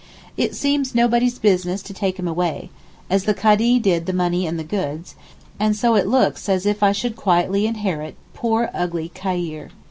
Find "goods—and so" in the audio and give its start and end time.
4.63-5.93